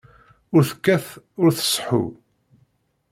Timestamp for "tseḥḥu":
1.53-2.05